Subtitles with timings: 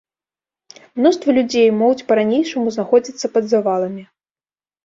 [1.01, 4.03] Мноства людзей могуць па-ранейшаму знаходзіцца пад заваламі.